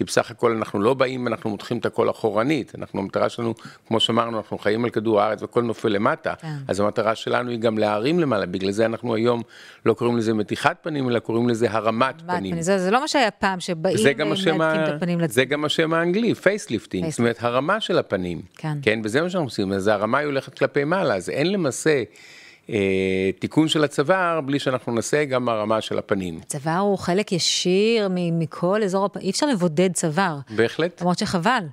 כי 0.00 0.04
בסך 0.04 0.30
הכל 0.30 0.52
אנחנו 0.52 0.80
לא 0.80 0.94
באים, 0.94 1.26
אנחנו 1.26 1.50
מותחים 1.50 1.78
את 1.78 1.86
הכל 1.86 2.10
אחורנית, 2.10 2.72
אנחנו, 2.78 3.00
המטרה 3.00 3.28
שלנו, 3.28 3.54
כמו 3.88 4.00
שאמרנו, 4.00 4.38
אנחנו 4.38 4.58
חיים 4.58 4.84
על 4.84 4.90
כדור 4.90 5.20
הארץ 5.20 5.42
והכל 5.42 5.62
נופל 5.62 5.88
למטה, 5.88 6.34
כן. 6.40 6.48
אז 6.68 6.80
המטרה 6.80 7.14
שלנו 7.14 7.50
היא 7.50 7.58
גם 7.58 7.78
להרים 7.78 8.20
למעלה, 8.20 8.46
בגלל 8.46 8.70
זה 8.70 8.86
אנחנו 8.86 9.14
היום 9.14 9.42
לא 9.86 9.94
קוראים 9.94 10.16
לזה 10.16 10.34
מתיחת 10.34 10.76
פנים, 10.82 11.08
אלא 11.08 11.18
קוראים 11.18 11.48
לזה 11.48 11.70
הרמת 11.70 12.22
פנים. 12.26 12.60
זה, 12.62 12.78
זה 12.78 12.90
לא 12.90 13.00
מה 13.00 13.08
שהיה 13.08 13.30
פעם, 13.30 13.60
שבאים 13.60 13.96
ומהדקים 14.54 14.84
את 14.84 14.88
הפנים 14.88 15.20
לצד. 15.20 15.32
זה 15.32 15.44
גם 15.44 15.64
השם 15.64 15.94
האנגלי, 15.94 16.34
פייסליפטינג, 16.34 17.10
זאת 17.10 17.18
אומרת 17.18 17.36
הרמה 17.40 17.80
של 17.80 17.98
הפנים, 17.98 18.42
כן. 18.56 18.78
כן, 18.82 19.00
וזה 19.04 19.22
מה 19.22 19.30
שאנחנו 19.30 19.46
עושים, 19.46 19.72
אז 19.72 19.86
הרמה 19.86 20.18
היא 20.18 20.26
הולכת 20.26 20.58
כלפי 20.58 20.84
מעלה, 20.84 21.14
אז 21.14 21.30
אין 21.30 21.52
למעשה... 21.52 22.02
אה, 22.70 23.30
תיקון 23.38 23.68
של 23.68 23.84
הצוואר 23.84 24.40
בלי 24.40 24.58
שאנחנו 24.58 24.94
נעשה 24.94 25.24
גם 25.24 25.48
הרמה 25.48 25.80
של 25.80 25.98
הפנים. 25.98 26.40
הצוואר 26.42 26.78
הוא 26.78 26.98
חלק 26.98 27.32
ישיר 27.32 28.08
מכל 28.12 28.82
אזור 28.82 29.04
הפנים, 29.04 29.26
אי 29.26 29.30
אפשר 29.30 29.46
לבודד 29.46 29.92
צוואר. 29.92 30.38
בהחלט. 30.50 31.00
למרות 31.00 31.18
שחבל. 31.18 31.64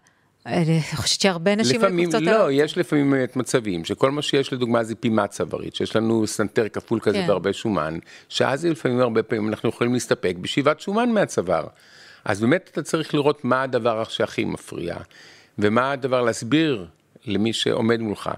אני 0.48 0.82
חושבת 0.96 1.22
שהרבה 1.22 1.56
נשים 1.56 1.80
לפעמים, 1.80 2.10
לא, 2.22 2.46
על... 2.46 2.52
יש 2.52 2.78
לפעמים 2.78 3.14
מצבים 3.36 3.86
שכל 3.86 4.12
מה 4.12 4.22
שיש 4.22 4.54
לדוגמה 4.54 4.84
זה 4.84 4.96
פימה 4.96 5.28
צווארית, 5.28 5.76
שיש 5.76 5.96
לנו 5.96 6.28
סנטר 6.28 6.68
כפול 6.70 7.00
כזה 7.00 7.18
כן. 7.18 7.26
והרבה 7.30 7.54
שומן, 7.54 7.98
שאז 8.30 8.66
לפעמים 8.66 9.00
הרבה 9.00 9.24
פעמים 9.24 9.50
אנחנו 9.50 9.70
יכולים 9.70 9.94
להסתפק 9.94 10.36
בשאיבת 10.42 10.80
שומן 10.80 11.10
מהצוואר. 11.10 11.68
אז 12.26 12.42
באמת 12.42 12.70
אתה 12.72 12.84
צריך 12.84 13.14
לראות 13.14 13.46
מה 13.46 13.64
הדבר 13.64 14.04
שהכי 14.04 14.46
מפריע, 14.46 14.96
ומה 15.60 15.92
הדבר 15.92 16.22
להסביר 16.22 16.86
למי 17.26 17.54
שעומד 17.54 18.00
מולך. 18.00 18.30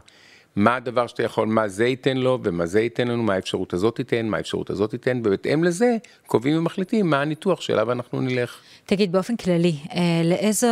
מה 0.55 0.75
הדבר 0.75 1.07
שאתה 1.07 1.23
יכול, 1.23 1.47
מה 1.47 1.67
זה 1.67 1.85
ייתן 1.85 2.17
לו 2.17 2.39
ומה 2.43 2.65
זה 2.65 2.81
ייתן 2.81 3.07
לנו, 3.07 3.23
מה 3.23 3.33
האפשרות 3.33 3.73
הזאת 3.73 3.95
תיתן, 3.95 4.27
מה 4.27 4.37
האפשרות 4.37 4.69
הזאת 4.69 4.89
תיתן, 4.89 5.21
ובהתאם 5.23 5.63
לזה 5.63 5.97
קובעים 6.27 6.57
ומחליטים 6.57 7.09
מה 7.09 7.21
הניתוח 7.21 7.61
שאליו 7.61 7.91
אנחנו 7.91 8.21
נלך. 8.21 8.57
תגיד, 8.85 9.11
באופן 9.11 9.35
כללי, 9.35 9.75
אה, 9.91 9.99
לאיזו, 10.23 10.67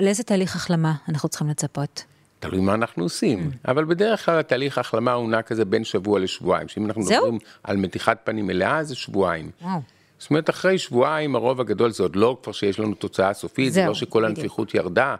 לאיזה 0.00 0.22
תהליך 0.22 0.56
החלמה 0.56 0.94
אנחנו 1.08 1.28
צריכים 1.28 1.48
לצפות? 1.48 2.04
תלוי 2.40 2.60
מה 2.60 2.74
אנחנו 2.74 3.02
עושים, 3.02 3.50
mm. 3.52 3.70
אבל 3.70 3.84
בדרך 3.84 4.24
כלל 4.24 4.38
התהליך 4.38 4.78
ההחלמה 4.78 5.12
הוא 5.12 5.30
נע 5.30 5.42
כזה 5.42 5.64
בין 5.64 5.84
שבוע 5.84 6.20
לשבועיים, 6.20 6.68
שאם 6.68 6.86
אנחנו 6.86 7.02
זהו? 7.02 7.18
מדברים 7.18 7.38
על 7.64 7.76
מתיחת 7.76 8.18
פנים 8.24 8.46
מלאה 8.46 8.84
זה 8.84 8.94
שבועיים. 8.94 9.50
וואו. 9.62 9.80
זאת 10.22 10.30
אומרת, 10.30 10.50
אחרי 10.50 10.78
שבועיים 10.78 11.36
הרוב 11.36 11.60
הגדול 11.60 11.90
זה 11.90 12.02
עוד 12.02 12.16
לא 12.16 12.38
כבר 12.42 12.52
שיש 12.52 12.80
לנו 12.80 12.94
תוצאה 12.94 13.34
סופית, 13.34 13.72
זה 13.72 13.86
לא 13.86 13.94
שכל 13.94 14.24
הנפיחות 14.24 14.74
ירדה, 14.74 15.16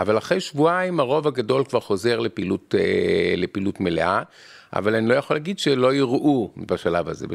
אבל 0.00 0.18
אחרי 0.18 0.40
שבועיים 0.40 1.00
הרוב 1.00 1.26
הגדול 1.26 1.64
כבר 1.64 1.80
חוזר 1.80 2.20
לפעילות, 2.20 2.74
אה, 2.78 3.34
לפעילות 3.36 3.80
מלאה. 3.80 4.22
אבל 4.76 4.94
אני 4.94 5.08
לא 5.08 5.14
יכול 5.14 5.36
להגיד 5.36 5.58
שלא 5.58 5.94
יראו 5.94 6.50
בשלב 6.56 7.08
הזה, 7.08 7.26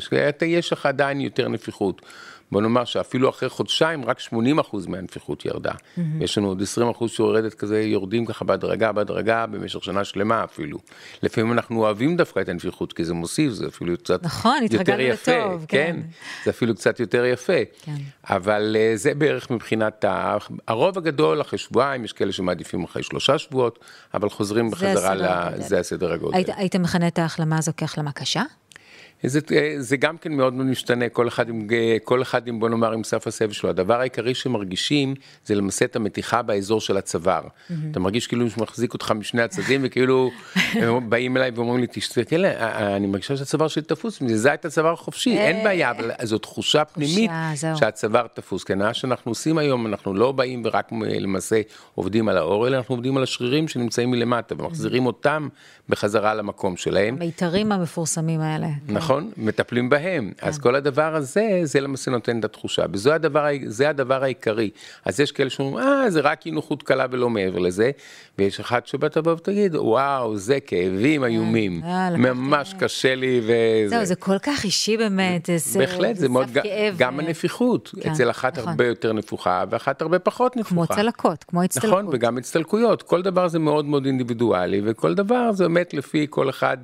יש 0.42 0.74
לך 0.74 0.86
עדיין 0.86 1.22
יותר 1.22 1.48
נפיחות. 1.48 2.02
בוא 2.52 2.62
נאמר 2.62 2.86
שאפילו 2.86 3.30
אחרי 3.30 3.50
חודשיים 3.50 4.06
רק 4.06 4.20
80 4.20 4.60
אחוז 4.60 4.88
מהנפיחות 4.88 5.46
ירדה. 5.46 5.72
Mm-hmm. 5.72 6.02
יש 6.20 6.38
לנו 6.38 6.48
עוד 6.48 6.62
20 6.62 6.90
אחוז 6.90 7.12
שיורדת 7.12 7.54
כזה, 7.54 7.82
יורדים 7.82 8.26
ככה 8.26 8.46
בהדרגה, 8.46 8.92
בהדרגה, 8.92 9.46
במשך 9.46 9.84
שנה 9.84 10.04
שלמה 10.04 10.44
אפילו. 10.44 10.78
לפעמים 11.24 11.54
אנחנו 11.54 11.80
אוהבים 11.80 12.18
דווקא 12.18 12.40
את 12.40 12.50
הנפיחות, 12.50 12.94
כי 12.94 13.06
זה 13.06 13.14
מוסיף, 13.14 13.52
זה 13.54 13.68
אפילו 13.68 13.98
קצת 13.98 14.24
נכון, 14.24 14.60
יותר 14.64 14.76
יפה. 14.76 14.84
נכון, 14.84 14.96
התרגלנו 14.96 15.14
לטוב, 15.50 15.66
כן. 15.68 15.96
כן. 15.96 16.02
זה 16.46 16.52
אפילו 16.52 16.76
קצת 16.76 17.00
יותר 17.00 17.26
יפה. 17.26 17.54
כן. 17.82 17.96
אבל 18.30 18.76
uh, 18.76 18.98
זה 18.98 19.14
בערך 19.14 19.52
מבחינת 19.52 20.06
ה... 20.06 20.38
הרוב 20.68 20.98
הגדול 20.98 21.42
אחרי 21.42 21.60
שבועיים, 21.60 22.06
יש 22.06 22.14
כאלה 22.14 22.32
שמעדיפים 22.32 22.84
אחרי 22.84 23.04
שלושה 23.04 23.38
שבועות, 23.38 23.80
אבל 24.14 24.30
חוזרים 24.30 24.72
בחזרה, 24.72 25.16
ל... 25.16 25.52
זה 25.62 25.80
הסדר 25.80 26.14
הגודל. 26.14 26.36
היית, 26.36 26.50
היית 26.56 26.76
מכנה 26.76 27.08
את 27.08 27.20
ההחלמה 27.20 27.58
הזו 27.58 27.72
כהחלמה 27.78 28.12
קשה? 28.12 28.44
זה, 29.24 29.40
זה 29.78 29.98
גם 29.98 30.18
כן 30.18 30.34
מאוד 30.34 30.54
מאוד 30.54 30.66
משתנה, 30.66 31.10
כל 31.10 31.28
אחד, 31.28 31.50
עם, 31.50 31.68
כל 32.04 32.22
אחד 32.22 32.48
עם, 32.48 32.60
בוא 32.60 32.70
נאמר, 32.70 32.92
עם 32.92 33.04
סף 33.04 33.28
הסבל 33.28 33.52
שלו. 33.52 33.70
הדבר 33.70 34.00
העיקרי 34.00 34.36
שמרגישים 34.36 35.14
זה 35.46 35.56
למעשה 35.56 35.86
את 35.86 35.96
המתיחה 35.96 36.42
באזור 36.42 36.82
של 36.82 36.98
הצוואר. 36.98 37.42
Mm-hmm. 37.44 37.74
אתה 37.92 38.00
מרגיש 38.00 38.28
כאילו 38.28 38.50
שמחזיק 38.50 38.94
אותך 38.94 39.12
משני 39.12 39.42
הצדדים, 39.42 39.82
וכאילו 39.84 40.32
באים 41.10 41.38
אליי 41.38 41.52
ואומרים 41.56 41.80
לי, 41.80 41.88
תסתכל, 41.92 42.46
אני 42.46 43.08
מרגישה 43.08 43.38
שהצוואר 43.38 43.68
שלי 43.68 43.82
תפוס, 43.82 44.22
זה 44.28 44.54
את 44.54 44.66
הצוואר 44.66 44.96
חופשי, 44.96 45.38
אין 45.38 45.64
בעיה, 45.64 45.92
אבל 45.92 46.12
זו 46.24 46.38
תחושה 46.38 46.86
פנימית 46.86 47.32
שהצוואר 47.76 48.28
תפוס. 48.34 48.64
כן, 48.64 48.80
מה 48.80 48.94
שאנחנו 48.94 49.32
עושים 49.32 49.58
היום, 49.58 49.88
אנחנו 49.88 50.14
לא 50.14 50.32
באים 50.32 50.62
ורק 50.66 50.92
למעשה 50.92 51.62
עובדים 51.96 52.30
על 52.30 52.38
האור, 52.38 52.68
אלא 52.68 52.78
אנחנו 52.78 52.96
עובדים 52.96 53.18
על 53.18 53.24
השרירים 53.24 53.68
שנמצאים 53.68 54.12
מלמטה, 54.12 54.56
ומחזירים 54.58 55.06
אותם 55.06 55.48
בחזרה 55.90 56.34
למקום 56.34 56.78
שלהם. 56.78 57.16
המיתרים 57.16 57.72
המפורסמים 57.72 58.42
האלה. 58.42 58.68
נכון, 58.88 59.07
מטפלים 59.38 59.90
בהם. 59.90 60.32
כן. 60.38 60.48
אז 60.48 60.60
כל 60.60 60.76
הדבר 60.76 61.16
הזה, 61.16 61.60
זה 61.64 61.82
למעשה 61.82 62.12
נותן 62.12 62.40
את 62.40 62.46
התחושה, 62.46 62.86
וזה 62.94 63.16
הדבר, 63.16 63.48
הדבר 63.86 64.24
העיקרי. 64.24 64.70
אז 65.06 65.20
יש 65.20 65.32
כאלה 65.32 65.50
שאומרים, 65.50 65.88
אה, 65.88 66.10
זה 66.10 66.20
רק 66.22 66.46
אי 66.46 66.52
נוחות 66.52 66.84
קלה 66.84 67.06
ולא 67.12 67.30
מעבר 67.30 67.60
לזה, 67.60 67.92
ויש 68.38 68.60
אחד 68.60 68.88
שבא 68.88 69.08
תבוא 69.08 69.32
ותגיד, 69.32 69.76
וואו, 69.76 70.38
זה 70.38 70.60
כאבים 70.60 71.22
כן. 71.22 71.28
איומים, 71.28 71.82
ממש 72.18 72.76
קשה 72.80 73.16
לי 73.16 73.42
וזה. 73.44 73.90
זהו, 73.90 74.06
זה 74.06 74.16
כל 74.16 74.40
כך 74.40 74.64
אישי 74.64 74.98
באמת, 74.98 75.50
זה 75.56 75.80
בהחלט, 75.80 76.16
זה 76.16 76.30
מאוד, 76.30 76.48
גם 76.98 77.20
הנפיחות, 77.20 77.96
כן, 78.02 78.12
אצל 78.12 78.30
אחת 78.30 78.58
נכון. 78.58 78.70
הרבה 78.70 78.88
יותר 78.88 79.14
נפוחה, 79.14 79.64
ואחת 79.70 80.02
הרבה 80.02 80.20
פחות 80.20 80.58
נפוחה. 80.58 80.94
כמו 80.94 80.96
צלקות, 80.96 81.44
כמו 81.44 81.64
הצטלקות. 81.64 81.90
נכון, 81.90 82.08
וגם 82.12 82.38
הצטלקויות, 82.38 83.04
כל 83.04 83.22
דבר 83.22 83.48
זה 83.48 83.60
מאוד 83.60 83.86
מאוד 83.86 84.06
אינדיבידואלי, 84.06 84.82
וכל 84.84 85.16
דבר 85.16 85.52
זה 85.52 85.64
באמת 85.64 85.94
לפי 85.94 86.28
כל 86.30 86.50
אחד, 86.50 86.78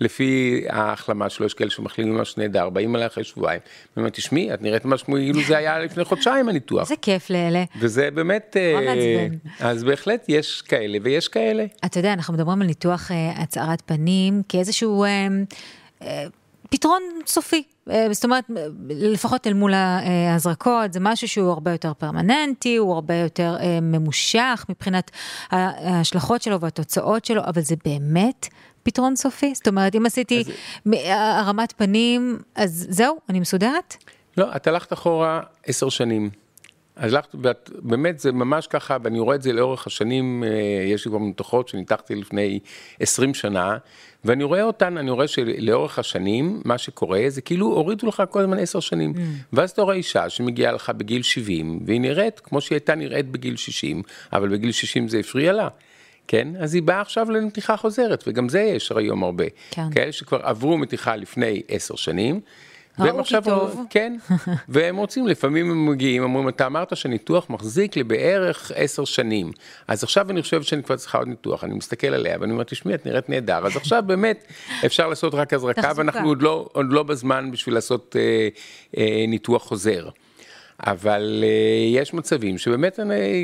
לפי 0.00 0.64
ההחלמה 0.68 1.28
שלו, 1.28 1.46
יש 1.46 1.54
כאלה 1.64 1.70
שמחלימים 1.70 2.14
ממש 2.14 2.36
נהדר, 2.36 2.70
באים 2.70 2.96
אליי 2.96 3.06
אחרי 3.06 3.24
שבועיים, 3.24 3.60
ואומרים, 3.96 4.12
תשמעי, 4.12 4.54
את 4.54 4.62
נראית 4.62 4.84
ממש 4.84 5.02
כמו 5.02 5.16
אילו 5.16 5.40
זה 5.42 5.56
היה 5.56 5.78
לפני 5.78 6.04
חודשיים 6.04 6.48
הניתוח. 6.48 6.82
איזה 6.82 6.96
כיף 7.02 7.30
לאלה. 7.30 7.64
וזה 7.78 8.10
באמת, 8.10 8.56
אה, 8.56 9.26
אז 9.60 9.84
בהחלט 9.84 10.24
יש 10.28 10.62
כאלה 10.62 10.98
ויש 11.02 11.28
כאלה. 11.28 11.64
אתה 11.84 11.98
יודע, 11.98 12.12
אנחנו 12.12 12.34
מדברים 12.34 12.60
על 12.60 12.66
ניתוח 12.66 13.10
אה, 13.10 13.42
הצהרת 13.42 13.82
פנים 13.86 14.42
כאיזשהו 14.48 15.04
אה, 15.04 16.26
פתרון 16.70 17.02
סופי. 17.26 17.62
זאת 18.10 18.24
אומרת, 18.24 18.44
לפחות 18.88 19.46
אל 19.46 19.54
מול 19.54 19.74
ההזרקות, 19.74 20.92
זה 20.92 21.00
משהו 21.00 21.28
שהוא 21.28 21.50
הרבה 21.50 21.72
יותר 21.72 21.92
פרמננטי, 21.94 22.76
הוא 22.76 22.94
הרבה 22.94 23.14
יותר 23.14 23.56
ממושך 23.82 24.64
מבחינת 24.68 25.10
ההשלכות 25.50 26.42
שלו 26.42 26.60
והתוצאות 26.60 27.24
שלו, 27.24 27.42
אבל 27.46 27.62
זה 27.62 27.74
באמת 27.84 28.48
פתרון 28.84 29.16
סופי? 29.16 29.54
זאת 29.54 29.68
אומרת, 29.68 29.94
אם 29.94 30.06
עשיתי 30.06 30.44
אז... 30.46 30.94
הרמת 31.06 31.72
פנים, 31.72 32.38
אז 32.54 32.86
זהו, 32.90 33.16
אני 33.28 33.40
מסודרת? 33.40 33.96
לא, 34.36 34.56
את 34.56 34.66
הלכת 34.66 34.92
אחורה 34.92 35.40
עשר 35.66 35.88
שנים. 35.88 36.30
אז 36.96 37.12
הלכת, 37.12 37.28
ואת, 37.42 37.70
באמת 37.82 38.18
זה 38.18 38.32
ממש 38.32 38.66
ככה, 38.66 38.96
ואני 39.02 39.18
רואה 39.18 39.36
את 39.36 39.42
זה 39.42 39.52
לאורך 39.52 39.86
השנים, 39.86 40.44
אה, 40.44 40.48
יש 40.86 41.04
לי 41.04 41.10
כבר 41.10 41.18
מתוחות 41.18 41.68
שניתחתי 41.68 42.14
לפני 42.14 42.58
20 43.00 43.34
שנה, 43.34 43.76
ואני 44.24 44.44
רואה 44.44 44.62
אותן, 44.62 44.98
אני 44.98 45.10
רואה 45.10 45.28
שלאורך 45.28 45.98
השנים, 45.98 46.62
מה 46.64 46.78
שקורה 46.78 47.20
זה 47.28 47.40
כאילו 47.40 47.66
הורידו 47.66 48.06
לך 48.06 48.22
כל 48.30 48.40
הזמן 48.40 48.58
10 48.58 48.80
שנים. 48.80 49.12
Mm. 49.16 49.18
ואז 49.52 49.70
אתה 49.70 49.82
רואה 49.82 49.94
אישה 49.94 50.28
שמגיעה 50.28 50.72
לך 50.72 50.90
בגיל 50.96 51.22
70, 51.22 51.80
והיא 51.86 52.00
נראית 52.00 52.40
כמו 52.40 52.60
שהיא 52.60 52.76
הייתה 52.76 52.94
נראית 52.94 53.30
בגיל 53.30 53.56
60, 53.56 54.02
אבל 54.32 54.48
בגיל 54.48 54.72
60 54.72 55.08
זה 55.08 55.18
הפריע 55.18 55.52
לה. 55.52 55.68
כן? 56.28 56.48
אז 56.58 56.74
היא 56.74 56.82
באה 56.82 57.00
עכשיו 57.00 57.30
לנתיחה 57.30 57.76
חוזרת, 57.76 58.24
וגם 58.26 58.48
זה 58.48 58.60
יש 58.60 58.92
היום 58.96 59.24
הרבה. 59.24 59.44
כן. 59.70 59.90
כאלה 59.90 60.12
שכבר 60.12 60.40
עברו 60.42 60.78
מתיחה 60.78 61.16
לפני 61.16 61.62
עשר 61.68 61.96
שנים. 61.96 62.40
והם 62.98 63.20
עכשיו, 63.20 63.42
טוב. 63.44 63.86
כן, 63.90 64.16
והם 64.68 64.96
רוצים, 64.96 65.26
לפעמים 65.26 65.70
הם 65.70 65.86
מגיעים, 65.86 66.22
אומרים, 66.22 66.48
אתה 66.48 66.66
אמרת 66.66 66.96
שניתוח 66.96 67.50
מחזיק 67.50 67.96
לי 67.96 68.04
בערך 68.04 68.72
עשר 68.74 69.04
שנים, 69.04 69.52
אז 69.88 70.04
עכשיו 70.04 70.30
אני 70.30 70.42
חושב 70.42 70.62
שאני 70.62 70.82
כבר 70.82 70.96
צריכה 70.96 71.18
עוד 71.18 71.28
ניתוח, 71.28 71.64
אני 71.64 71.74
מסתכל 71.74 72.06
עליה 72.06 72.36
ואני 72.40 72.52
אומר, 72.52 72.64
תשמעי, 72.64 72.94
את 72.94 73.06
נראית 73.06 73.28
נהדר, 73.28 73.66
אז 73.66 73.76
עכשיו 73.76 74.02
באמת 74.06 74.52
אפשר 74.86 75.08
לעשות 75.08 75.34
רק 75.34 75.52
הזרקה, 75.52 75.92
ואנחנו 75.96 76.28
עוד 76.28 76.42
לא, 76.42 76.68
עוד 76.72 76.86
לא 76.88 77.02
בזמן 77.02 77.50
בשביל 77.50 77.74
לעשות 77.74 78.16
אה, 78.18 78.48
אה, 78.96 79.24
ניתוח 79.28 79.62
חוזר. 79.62 80.08
אבל 80.80 81.44
uh, 81.44 81.96
יש 81.96 82.14
מצבים 82.14 82.58
שבאמת 82.58 82.98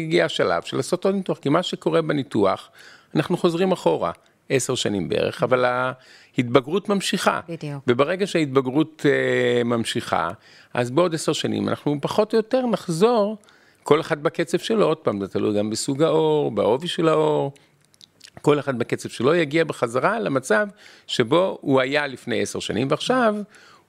הגיע 0.04 0.24
השלב 0.24 0.62
של 0.62 0.76
לעשות 0.76 1.04
עוד 1.04 1.14
ניתוח, 1.14 1.38
כי 1.38 1.48
מה 1.48 1.62
שקורה 1.62 2.02
בניתוח, 2.02 2.70
אנחנו 3.14 3.36
חוזרים 3.36 3.72
אחורה, 3.72 4.12
עשר 4.48 4.74
שנים 4.74 5.08
בערך, 5.08 5.42
אבל 5.42 5.64
ההתבגרות 5.64 6.88
ממשיכה. 6.88 7.40
בדיוק. 7.48 7.84
וברגע 7.86 8.26
שההתבגרות 8.26 9.06
uh, 9.06 9.64
ממשיכה, 9.64 10.30
אז 10.74 10.90
בעוד 10.90 11.14
עשר 11.14 11.32
שנים 11.32 11.68
אנחנו 11.68 11.96
פחות 12.00 12.32
או 12.32 12.38
יותר 12.38 12.66
נחזור, 12.66 13.36
כל 13.82 14.00
אחד 14.00 14.22
בקצב 14.22 14.58
שלו, 14.58 14.86
עוד 14.86 14.96
פעם, 14.96 15.20
זה 15.20 15.28
תלוי 15.28 15.58
גם 15.58 15.70
בסוג 15.70 16.02
האור, 16.02 16.50
בעובי 16.50 16.88
של 16.88 17.08
האור. 17.08 17.52
כל 18.42 18.58
אחד 18.58 18.78
בקצב 18.78 19.08
שלו 19.08 19.34
יגיע 19.34 19.64
בחזרה 19.64 20.20
למצב 20.20 20.66
שבו 21.06 21.58
הוא 21.60 21.80
היה 21.80 22.06
לפני 22.06 22.42
עשר 22.42 22.60
שנים, 22.60 22.88
ועכשיו 22.90 23.34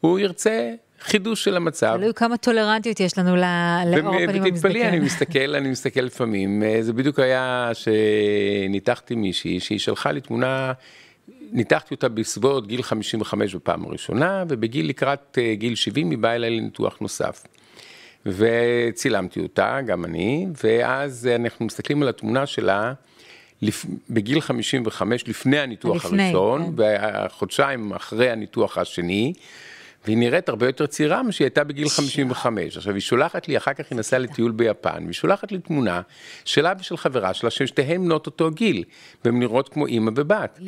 הוא 0.02 0.20
ירצה 0.20 0.74
חידוש 1.02 1.44
של 1.44 1.56
המצב. 1.56 1.96
תלוי 1.98 2.14
כמה 2.14 2.38
טולרנטיות 2.38 3.00
יש 3.00 3.18
לנו 3.18 3.36
לאור 3.36 4.16
הפנים 4.16 4.30
המזדקן. 4.30 4.54
ותתפלאי, 4.54 4.88
אני 4.88 5.00
מסתכל, 5.00 5.56
אני 5.56 5.70
מסתכל 5.70 6.02
לפעמים, 6.02 6.64
אה, 6.64 6.78
זה 6.82 6.94
בדיוק 6.94 7.20
היה 7.20 7.72
שניתחתי 7.74 9.16
מישהי, 9.16 9.60
שהיא 9.60 9.80
שלחה 9.80 10.12
לי 10.12 10.22
תמונה, 10.22 10.74
ניתחתי 11.52 11.94
אותה 11.94 12.10
בסביבות 12.10 12.68
גיל 12.68 12.82
55 12.82 13.56
בפעם 13.56 13.86
הראשונה, 13.86 14.44
ובגיל 14.48 14.90
לקראת 14.90 15.38
אה, 15.42 15.56
גיל 15.56 15.76
70 15.76 16.12
היא 16.12 16.18
באה 16.18 16.36
אליי 16.36 16.50
לניתוח 16.50 16.98
נוסף. 17.02 17.44
וצילמתי 18.26 19.40
אותה, 19.40 19.80
גם 19.86 20.06
אני, 20.06 20.48
ואז 20.64 21.30
אנחנו 21.36 21.66
מסתכלים 21.66 22.02
על 22.02 22.10
התמונה 22.10 22.46
שלה. 22.46 22.94
לפ... 23.62 23.86
בגיל 24.10 24.42
55, 24.42 25.28
לפני 25.28 25.60
הניתוח 25.60 26.06
לפני, 26.06 26.24
הראשון, 26.24 26.74
כן. 26.78 26.84
וחודשיים 27.28 27.94
אחרי 27.94 28.30
הניתוח 28.30 28.78
השני, 28.78 29.34
והיא 30.06 30.18
נראית 30.18 30.50
הרבה 30.50 30.66
יותר 30.66 30.86
צעירה 30.86 31.24
משהיא 31.24 31.46
הייתה 31.46 31.64
בגיל 31.64 31.90
55. 31.90 32.78
עכשיו 32.78 32.94
היא 32.94 33.02
שולחת 33.02 33.48
לי, 33.48 33.58
אחר 33.58 33.74
כך 33.74 33.86
היא 33.90 33.98
נסעה 33.98 34.20
לטיול 34.20 34.52
ביפן, 34.52 35.04
והיא 35.04 35.14
שולחת 35.14 35.52
לי 35.52 35.60
תמונה 35.60 36.02
שלה 36.46 36.74
ושל 36.80 36.98
חברה 36.98 37.34
שלה, 37.34 37.50
ששתיהן 37.50 38.06
בנות 38.06 38.26
אותו 38.26 38.52
גיל, 38.52 38.84
והן 39.26 39.40
נראות 39.40 39.70
כמו 39.70 39.86
אימא 39.88 40.12
ובת. 40.16 40.60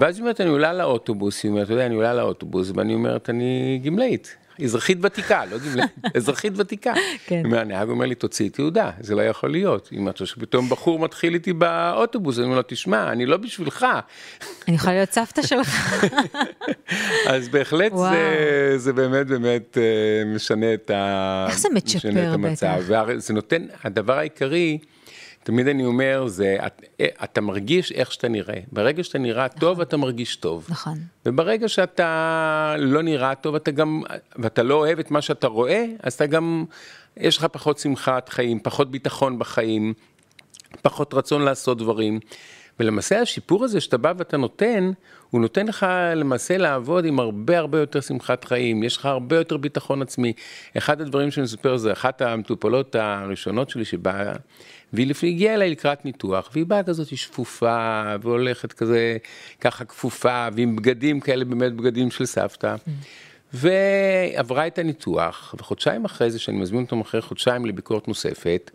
ואז 0.00 0.16
היא 0.16 0.22
אומרת, 0.22 0.40
אני 0.40 0.50
עולה 0.50 0.72
לאוטובוס, 0.72 1.42
היא 1.42 1.50
אומרת, 1.50 1.64
אתה 1.64 1.72
יודע, 1.72 1.86
אני 1.86 1.94
עולה 1.94 2.14
לאוטובוס, 2.14 2.70
ואני 2.74 2.94
אומרת, 2.94 3.30
אני 3.30 3.80
גמלאית. 3.84 4.36
אזרחית 4.64 4.98
ותיקה, 5.02 5.44
לא 5.44 5.58
גמלאית, 5.58 5.90
אזרחית 6.16 6.52
ותיקה. 6.56 6.92
כן. 7.26 7.54
הנהג 7.54 7.88
אומר 7.88 8.06
לי, 8.06 8.14
תוציא 8.14 8.50
תעודה, 8.50 8.90
זה 9.00 9.14
לא 9.14 9.22
יכול 9.22 9.50
להיות. 9.50 9.88
היא 9.90 9.98
אומרת 9.98 10.26
שפתאום 10.26 10.68
בחור 10.68 10.98
מתחיל 10.98 11.34
איתי 11.34 11.52
באוטובוס, 11.52 12.38
אני 12.38 12.44
אומר 12.44 12.56
לו, 12.56 12.62
תשמע, 12.66 13.12
אני 13.12 13.26
לא 13.26 13.36
בשבילך. 13.36 13.86
אני 14.68 14.76
יכולה 14.76 14.94
להיות 14.94 15.12
סבתא 15.12 15.42
שלך. 15.42 16.04
אז 17.34 17.48
בהחלט 17.48 17.92
זה, 17.96 18.74
זה 18.76 18.92
באמת 18.92 19.26
באמת 19.26 19.78
אה, 19.78 20.34
משנה 20.34 20.74
את, 20.74 20.90
ה... 20.90 21.46
איך 21.48 21.58
זה 21.58 21.68
מצ'פר 21.74 22.36
בטח? 22.36 22.76
זה 23.16 23.34
נותן, 23.34 23.66
הדבר 23.84 24.18
העיקרי, 24.18 24.78
תמיד 25.44 25.68
אני 25.68 25.84
אומר, 25.84 26.26
זה, 26.26 26.56
את, 26.66 26.82
אה, 27.00 27.06
אתה 27.24 27.40
מרגיש 27.40 27.92
איך 27.92 28.12
שאתה 28.12 28.28
נראה. 28.28 28.60
ברגע 28.72 29.04
שאתה 29.04 29.18
נראה 29.18 29.46
נכון. 29.46 29.60
טוב, 29.60 29.80
אתה 29.80 29.96
מרגיש 29.96 30.36
טוב. 30.36 30.66
נכון. 30.68 30.98
וברגע 31.26 31.68
שאתה 31.68 32.74
לא 32.78 33.02
נראה 33.02 33.34
טוב, 33.34 33.54
אתה 33.54 33.70
גם, 33.70 34.02
ואתה 34.36 34.62
לא 34.62 34.74
אוהב 34.74 34.98
את 34.98 35.10
מה 35.10 35.22
שאתה 35.22 35.46
רואה, 35.46 35.84
אז 36.02 36.12
אתה 36.12 36.26
גם, 36.26 36.64
יש 37.16 37.36
לך 37.36 37.44
פחות 37.44 37.78
שמחת 37.78 38.28
חיים, 38.28 38.60
פחות 38.60 38.90
ביטחון 38.90 39.38
בחיים, 39.38 39.94
פחות 40.82 41.14
רצון 41.14 41.42
לעשות 41.42 41.78
דברים. 41.78 42.20
ולמעשה 42.80 43.20
השיפור 43.20 43.64
הזה 43.64 43.80
שאתה 43.80 43.98
בא 43.98 44.12
ואתה 44.16 44.36
נותן, 44.36 44.90
הוא 45.30 45.40
נותן 45.40 45.66
לך 45.66 45.86
למעשה 46.16 46.58
לעבוד 46.58 47.04
עם 47.04 47.20
הרבה 47.20 47.58
הרבה 47.58 47.78
יותר 47.78 48.00
שמחת 48.00 48.44
חיים, 48.44 48.82
יש 48.82 48.96
לך 48.96 49.06
הרבה 49.06 49.36
יותר 49.36 49.56
ביטחון 49.56 50.02
עצמי. 50.02 50.32
אחד 50.78 51.00
הדברים 51.00 51.30
שאני 51.30 51.44
מספר 51.44 51.76
זה 51.76 51.92
אחת 51.92 52.22
המטופלות 52.22 52.94
הראשונות 52.94 53.70
שלי 53.70 53.84
שבאה, 53.84 54.32
והיא 54.94 55.12
הגיעה 55.22 55.54
אליי 55.54 55.70
לקראת 55.70 56.04
ניתוח, 56.04 56.50
והיא 56.52 56.66
באה 56.66 56.82
כזאת 56.82 57.16
שפופה, 57.16 58.02
והולכת 58.22 58.72
כזה 58.72 59.16
ככה 59.60 59.84
כפופה, 59.84 60.48
ועם 60.56 60.76
בגדים 60.76 61.20
כאלה 61.20 61.44
באמת 61.44 61.72
בגדים 61.72 62.10
של 62.10 62.26
סבתא. 62.26 62.74
Mm. 62.74 62.90
ועברה 63.54 64.66
את 64.66 64.78
הניתוח, 64.78 65.54
וחודשיים 65.58 66.04
אחרי 66.04 66.30
זה, 66.30 66.38
שאני 66.38 66.56
מזמין 66.56 66.82
אותם 66.82 67.00
אחרי 67.00 67.20
חודשיים 67.20 67.66
לביקורת 67.66 68.08
נוספת, 68.08 68.70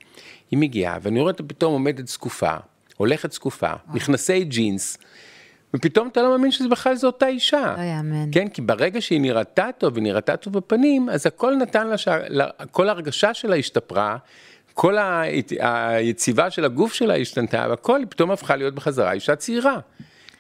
היא 0.51 0.59
מגיעה, 0.59 0.97
ואני 1.01 1.19
רואה 1.19 1.31
אותה 1.31 1.43
פתאום 1.43 1.73
עומדת 1.73 2.07
זקופה, 2.07 2.55
הולכת 2.97 3.31
זקופה, 3.31 3.71
מכנסי 3.93 4.43
ג'ינס, 4.43 4.97
ופתאום 5.73 6.07
אתה 6.07 6.21
לא 6.21 6.29
מאמין 6.29 6.51
שזה 6.51 6.69
בכלל 6.69 6.95
זו 6.95 7.07
אותה 7.07 7.27
אישה. 7.27 7.75
לא 7.77 7.83
יאמן. 7.83 8.29
כן, 8.31 8.47
כי 8.47 8.61
ברגע 8.61 9.01
שהיא 9.01 9.21
נראתה 9.21 9.69
טוב 9.77 9.93
ונראתה 9.97 10.37
טוב 10.37 10.53
בפנים, 10.53 11.09
אז 11.09 11.25
הכל 11.25 11.55
נתן 11.55 11.87
לה, 11.87 11.97
שה... 11.97 12.17
כל 12.71 12.89
ההרגשה 12.89 13.33
שלה 13.33 13.55
השתפרה, 13.55 14.17
כל 14.81 14.97
היציבה 15.59 16.49
של 16.49 16.65
הגוף 16.65 16.93
שלה 16.93 17.15
השתנתה, 17.15 17.65
והכל 17.69 18.01
פתאום 18.09 18.31
הפכה 18.31 18.55
להיות 18.55 18.75
בחזרה 18.75 19.11
אישה 19.11 19.35
צעירה. 19.35 19.79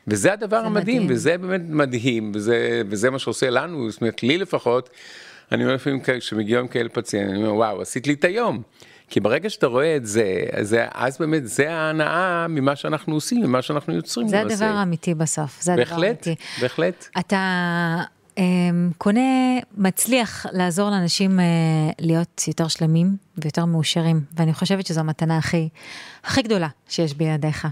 וזה 0.07 0.33
הדבר 0.33 0.57
המדהים, 0.57 1.03
מדהים. 1.03 1.15
וזה 1.15 1.37
באמת 1.37 1.61
מדהים, 1.69 2.31
וזה, 2.35 2.81
וזה 2.89 3.09
מה 3.09 3.19
שעושה 3.19 3.49
לנו, 3.49 3.91
זאת 3.91 4.01
אומרת, 4.01 4.23
לי 4.23 4.37
לפחות, 4.37 4.89
אני 5.51 5.63
אומר 5.63 5.75
לפעמים 5.75 5.99
כשמגיעים 6.03 6.67
כאלה 6.67 6.89
פציינט, 6.89 7.29
אני 7.29 7.37
אומר, 7.37 7.53
וואו, 7.53 7.81
עשית 7.81 8.07
לי 8.07 8.13
את 8.13 8.23
היום. 8.23 8.61
כי 9.09 9.19
ברגע 9.19 9.49
שאתה 9.49 9.67
רואה 9.67 9.95
את 9.95 10.05
זה, 10.05 10.43
אז, 10.51 10.75
אז 10.93 11.17
באמת 11.17 11.47
זה 11.47 11.71
ההנאה 11.71 12.47
ממה 12.49 12.75
שאנחנו 12.75 13.13
עושים, 13.13 13.43
ממה 13.43 13.61
שאנחנו 13.61 13.95
יוצרים. 13.95 14.27
זה 14.27 14.41
הדבר 14.41 14.65
האמיתי 14.65 15.13
בסוף, 15.13 15.61
זה 15.61 15.75
בהחלט, 15.75 15.97
הדבר 15.97 16.05
האמיתי. 16.05 16.35
בהחלט. 16.61 17.07
אתה 17.19 17.37
אמ, 17.97 18.18
קונה, 18.97 19.19
מצליח 19.77 20.45
לעזור 20.51 20.89
לאנשים 20.89 21.39
אה, 21.39 21.45
להיות 21.99 22.43
יותר 22.47 22.67
שלמים 22.67 23.15
ויותר 23.37 23.65
מאושרים, 23.65 24.21
ואני 24.37 24.53
חושבת 24.53 24.85
שזו 24.85 24.99
המתנה 24.99 25.37
הכי, 25.37 25.69
הכי 26.23 26.41
גדולה 26.41 26.67
שיש 26.89 27.13
בידיך. 27.13 27.67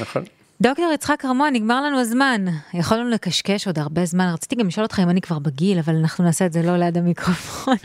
נכון. 0.00 0.22
דוקטור 0.60 0.92
יצחק 0.94 1.24
רמון, 1.24 1.52
נגמר 1.52 1.82
לנו 1.82 2.00
הזמן. 2.00 2.44
יכולנו 2.74 3.10
לקשקש 3.10 3.66
עוד 3.66 3.78
הרבה 3.78 4.04
זמן, 4.04 4.30
רציתי 4.34 4.56
גם 4.56 4.66
לשאול 4.66 4.84
אותך 4.84 5.00
אם 5.02 5.10
אני 5.10 5.20
כבר 5.20 5.38
בגיל, 5.38 5.78
אבל 5.78 5.96
אנחנו 5.96 6.24
נעשה 6.24 6.46
את 6.46 6.52
זה 6.52 6.62
לא 6.62 6.76
ליד 6.76 6.98
המיקרופון. 6.98 7.76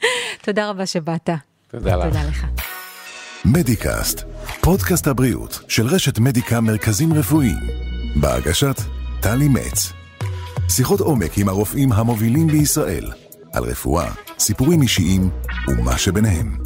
תודה 0.44 0.70
רבה 0.70 0.86
שבאת. 0.86 1.30
תודה 1.68 1.96
לך. 1.96 2.04
תודה 2.04 2.24
לך. 2.28 2.46
מדיקאסט, 3.44 4.24
פודקאסט 4.60 5.06
הבריאות 5.06 5.60
של 5.68 5.86
רשת 5.86 6.18
מדיקה 6.18 6.60
מרכזים 6.60 7.12
רפואיים, 7.12 7.56
בהגשת 8.16 8.76
טלי 9.20 9.48
מצ. 9.48 10.03
שיחות 10.68 11.00
עומק 11.00 11.38
עם 11.38 11.48
הרופאים 11.48 11.92
המובילים 11.92 12.46
בישראל, 12.46 13.10
על 13.52 13.64
רפואה, 13.64 14.12
סיפורים 14.38 14.82
אישיים 14.82 15.30
ומה 15.68 15.98
שביניהם. 15.98 16.63